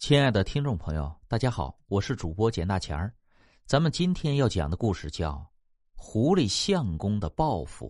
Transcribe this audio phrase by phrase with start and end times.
[0.00, 3.12] 亲爱的听众朋友，大家好，我是主播简大钱儿。
[3.66, 5.32] 咱们今天要讲的故事叫
[5.94, 7.86] 《狐狸相公的报复》。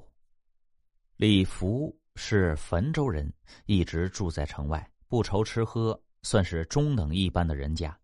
[1.15, 3.33] 李福是汾州人，
[3.67, 7.97] 一直住在城外，不愁吃喝，算是中等一般的人家。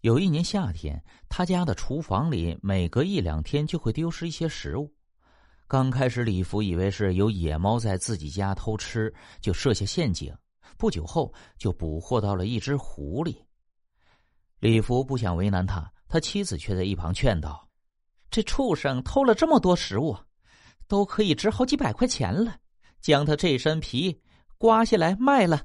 [0.00, 4.90] 有一年夏天，他家的厨房里每隔一两天就会丢失一些食物。
[5.68, 10.34] 刚开始，李福以为是有野猫在自己家偷吃，就设下陷阱。
[10.76, 13.36] 不久后，就捕获到了一只狐狸。
[14.58, 17.68] 李福不想为难他，他妻子却在一旁劝道
[18.30, 20.16] ：“这畜生偷了这么多食物，
[20.86, 22.56] 都可以值好几百块钱了。
[23.00, 24.20] 将他这身皮
[24.58, 25.64] 刮下来卖了，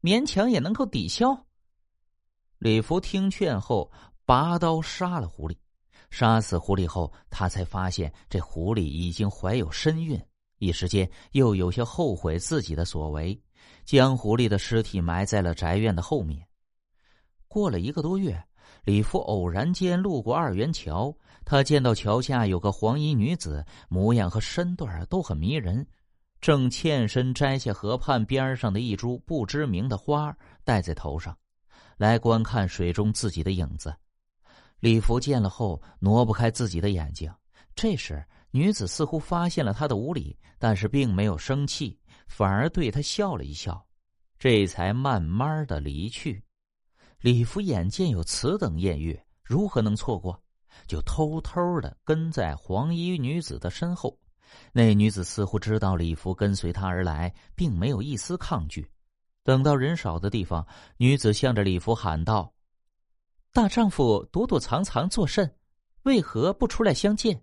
[0.00, 1.46] 勉强也能够抵消。”
[2.58, 3.90] 李福听劝后，
[4.24, 5.56] 拔刀杀了狐狸。
[6.10, 10.18] 杀死狐狸后，他才发现这狐狸已经怀有身孕，
[10.58, 13.38] 一时间又有些后悔自己的所为。
[13.84, 16.46] 将狐狸的尸体埋在了宅院的后面。
[17.46, 18.42] 过了一个多月，
[18.84, 25.86] 李福偶然间路过二元桥，他见到桥下有个黄衣女子，模样和身段都很迷人，
[26.40, 31.36] 正欠身摘下河畔边上的一株不知名的花戴在头上，
[31.96, 33.94] 来观看水中自己的影子。
[34.80, 37.32] 李福见了后，挪不开自己的眼睛。
[37.74, 41.98] 这时，女子似乎发现了他的无礼，但是并没有生气。
[42.28, 43.84] 反而对他笑了一笑，
[44.38, 46.44] 这才慢慢的离去。
[47.20, 50.40] 李福眼见有此等艳遇，如何能错过？
[50.86, 54.16] 就偷偷的跟在黄衣女子的身后。
[54.72, 58.88] 那女子似乎知道李福跟随他而来，并没有一丝抗拒。
[59.42, 60.64] 等到人少的地方，
[60.96, 62.54] 女子向着李福喊道
[63.52, 65.52] ：“大丈夫躲躲藏藏作甚？
[66.04, 67.42] 为何不出来相见？”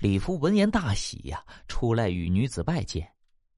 [0.00, 3.10] 李福闻言大喜呀，出来与女子拜见。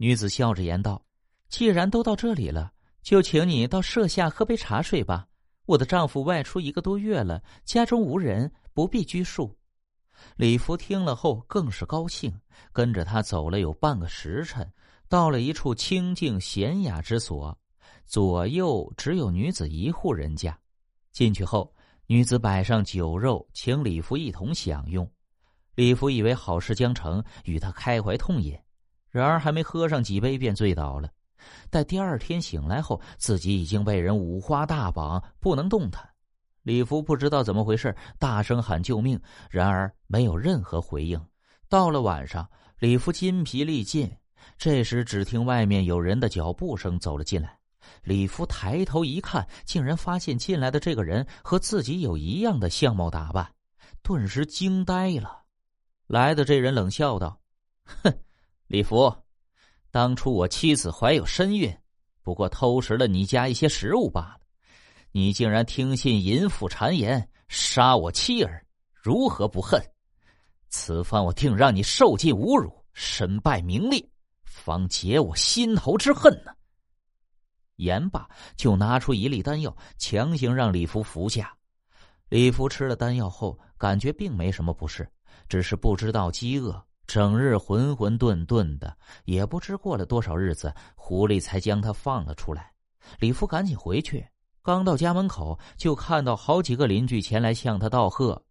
[0.03, 1.00] 女子笑着言道
[1.48, 2.72] ：“既然都到这里了，
[3.03, 5.28] 就请你到舍下喝杯茶水吧。
[5.64, 9.56] 我的丈夫外出一个多月了，家中无人，不必拘束。”
[10.34, 12.36] 李福听了后更是高兴，
[12.73, 14.68] 跟着他走了有半个时辰，
[15.08, 17.57] 到了一处清静闲雅之所，
[18.05, 20.58] 左右只有女子一户人家。
[21.12, 21.73] 进去后，
[22.08, 25.08] 女子摆上酒肉，请李福一同享用。
[25.77, 28.58] 李福以为好事将成，与他开怀痛饮。
[29.12, 31.08] 然而还没喝上几杯，便醉倒了。
[31.70, 36.08] 待第二天醒来后，自己已经被人五花大绑，不能动弹。
[36.62, 41.20] 李福不知道怎么回事，大声喊救命，然而没有任何回应。
[41.68, 44.11] 到了晚上，李福筋疲力尽，
[44.56, 47.58] 这时只听外面有人的脚步声走了进来。
[48.05, 53.52] 李福抬头一看，竟然发现进来的这个人和自己有一样的相貌打扮，
[54.02, 55.42] 顿时惊呆了。
[56.06, 57.39] 来的这人冷笑道
[57.84, 58.14] ：“哼。”
[58.72, 59.14] 李福，
[59.90, 61.77] 当初我妻子怀有身孕，
[62.22, 64.40] 不过偷食了你家一些食物罢了。
[65.10, 69.78] 你竟然听信淫妇谗言，杀我妻儿，如何不恨？
[70.70, 74.02] 此番我定让你受尽侮辱，身败名裂，
[74.46, 76.50] 方解我心头之恨呢。
[77.77, 81.55] 言罢，就拿出一粒丹药，强行让李福服下。
[82.30, 85.06] 李福吃了丹药后，感觉并没什么不适，
[85.46, 86.82] 只是不知道饥饿。
[87.07, 92.73] 整日浑浑沌沌的，也不知过了多少日子，狐狸才将他放了出来。
[93.18, 94.27] 李福赶紧回去，
[94.63, 98.42] 刚到家门口，就看到好几个邻居前来向他道贺。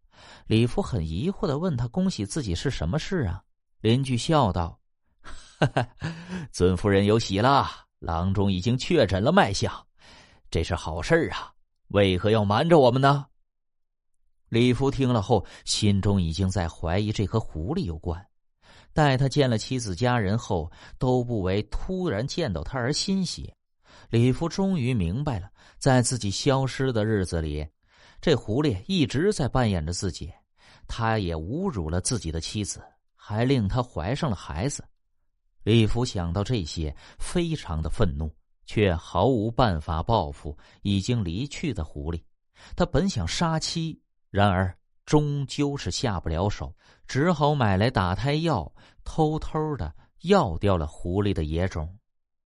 [0.45, 3.41] 李福很疑惑的问他：“恭喜自己是什么事啊？”
[3.81, 4.79] 邻居笑道
[5.57, 5.87] ：“哈哈，
[6.51, 7.67] 尊夫人有喜了，
[7.99, 9.73] 郎中已经确诊了脉象，
[10.51, 11.51] 这是好事啊！
[11.87, 13.25] 为何要瞒着我们呢？”
[14.49, 18.23] 李福听了后，心中已经在怀疑这和狐狸有关。
[18.93, 23.53] 待他见了妻子家人后，都不为突然见到他而欣喜。
[24.09, 27.65] 李福终于明白了，在自己消失的日子里，
[28.19, 30.31] 这狐狸一直在扮演着自己。
[30.87, 32.81] 他也侮辱了自己的妻子，
[33.15, 34.83] 还令他怀上了孩子。
[35.63, 38.29] 李福想到这些，非常的愤怒，
[38.65, 42.21] 却毫无办法报复已经离去的狐狸。
[42.75, 44.75] 他本想杀妻，然而。
[45.05, 46.73] 终究是下不了手，
[47.07, 51.97] 只好买来打胎药，偷偷的药掉了狐狸的野种。